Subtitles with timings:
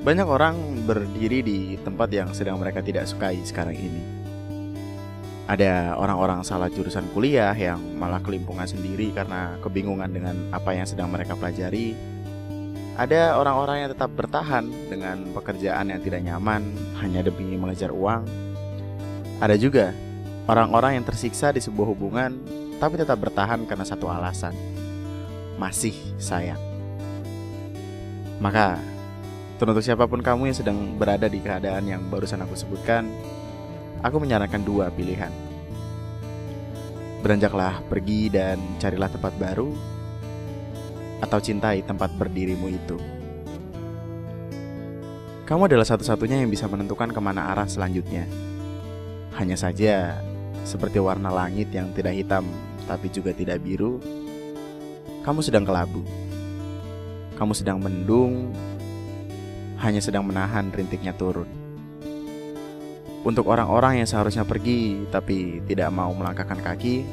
[0.00, 0.56] Banyak orang
[0.88, 4.00] berdiri di tempat yang sedang mereka tidak sukai sekarang ini.
[5.44, 11.12] Ada orang-orang salah jurusan kuliah yang malah kelimpungan sendiri karena kebingungan dengan apa yang sedang
[11.12, 11.92] mereka pelajari.
[12.96, 16.64] Ada orang-orang yang tetap bertahan dengan pekerjaan yang tidak nyaman
[17.04, 18.24] hanya demi mengejar uang.
[19.36, 19.92] Ada juga
[20.48, 22.40] orang-orang yang tersiksa di sebuah hubungan
[22.80, 24.56] tapi tetap bertahan karena satu alasan.
[25.60, 26.62] Masih sayang.
[28.40, 28.80] Maka
[29.60, 33.04] Teruntuk siapa pun kamu yang sedang berada di keadaan yang barusan aku sebutkan,
[34.00, 35.28] aku menyarankan dua pilihan.
[37.20, 39.68] Beranjaklah pergi dan carilah tempat baru,
[41.20, 42.96] atau cintai tempat berdirimu itu.
[45.44, 48.24] Kamu adalah satu-satunya yang bisa menentukan ke mana arah selanjutnya.
[49.36, 50.24] Hanya saja,
[50.64, 52.48] seperti warna langit yang tidak hitam
[52.88, 54.00] tapi juga tidak biru,
[55.20, 56.00] kamu sedang kelabu.
[57.36, 58.56] Kamu sedang mendung
[59.80, 61.48] hanya sedang menahan rintiknya turun.
[63.20, 67.04] Untuk orang-orang yang seharusnya pergi tapi tidak mau melangkahkan kaki,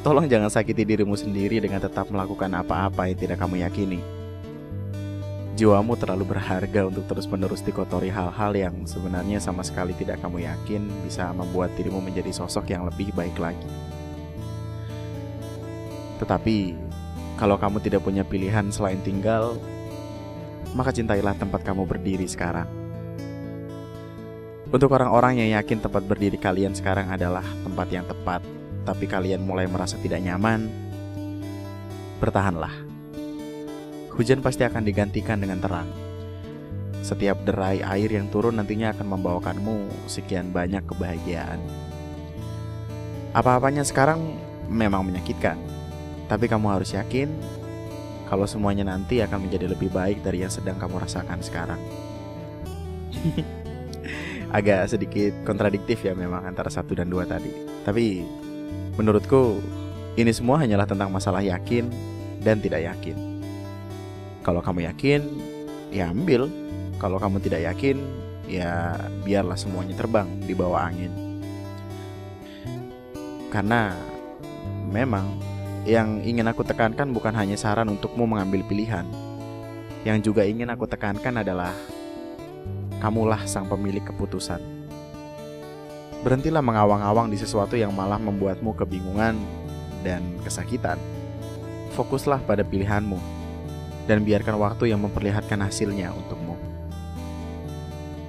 [0.00, 4.00] tolong jangan sakiti dirimu sendiri dengan tetap melakukan apa-apa yang tidak kamu yakini.
[5.52, 11.28] Jiwamu terlalu berharga untuk terus-menerus dikotori hal-hal yang sebenarnya sama sekali tidak kamu yakin bisa
[11.36, 13.68] membuat dirimu menjadi sosok yang lebih baik lagi.
[16.24, 16.72] Tetapi,
[17.36, 19.60] kalau kamu tidak punya pilihan selain tinggal,
[20.72, 22.68] maka cintailah tempat kamu berdiri sekarang.
[24.72, 28.40] Untuk orang-orang yang yakin tempat berdiri kalian sekarang adalah tempat yang tepat,
[28.88, 30.72] tapi kalian mulai merasa tidak nyaman,
[32.16, 32.72] bertahanlah.
[34.16, 35.88] Hujan pasti akan digantikan dengan terang.
[37.04, 41.60] Setiap derai air yang turun nantinya akan membawakanmu sekian banyak kebahagiaan.
[43.36, 44.38] Apa-apanya sekarang
[44.72, 45.60] memang menyakitkan,
[46.32, 47.28] tapi kamu harus yakin
[48.32, 51.76] kalau semuanya nanti akan menjadi lebih baik dari yang sedang kamu rasakan sekarang.
[54.56, 57.52] Agak sedikit kontradiktif ya memang antara satu dan dua tadi.
[57.84, 58.24] Tapi
[58.96, 59.60] menurutku
[60.16, 61.92] ini semua hanyalah tentang masalah yakin
[62.40, 63.44] dan tidak yakin.
[64.40, 65.20] Kalau kamu yakin,
[65.92, 66.48] ya ambil.
[66.96, 68.00] Kalau kamu tidak yakin,
[68.48, 68.96] ya
[69.28, 71.12] biarlah semuanya terbang di bawah angin.
[73.52, 73.92] Karena
[74.88, 75.51] memang
[75.82, 79.02] yang ingin aku tekankan bukan hanya saran untukmu mengambil pilihan.
[80.06, 81.74] Yang juga ingin aku tekankan adalah
[83.02, 84.62] kamulah sang pemilik keputusan.
[86.22, 89.34] Berhentilah mengawang-awang di sesuatu yang malah membuatmu kebingungan
[90.06, 90.98] dan kesakitan.
[91.98, 93.18] Fokuslah pada pilihanmu
[94.06, 96.54] dan biarkan waktu yang memperlihatkan hasilnya untukmu.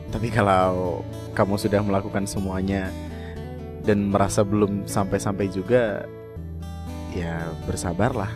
[0.09, 1.01] Tapi kalau
[1.37, 2.89] kamu sudah melakukan semuanya
[3.85, 6.05] dan merasa belum sampai-sampai juga,
[7.13, 8.29] ya bersabarlah.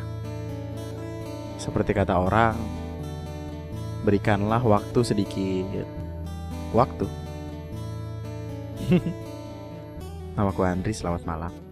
[1.58, 2.56] Seperti kata orang,
[4.06, 5.90] berikanlah waktu sedikit
[6.72, 7.10] waktu.
[10.38, 11.67] Namaku Andri, selamat malam.